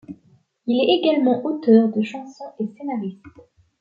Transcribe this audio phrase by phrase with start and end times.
[0.65, 3.21] Il est également auteur de chansons et scénariste.